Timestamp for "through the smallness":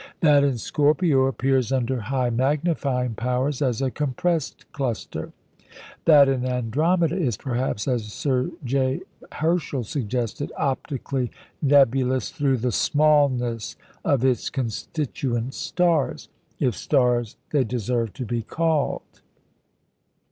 12.31-13.75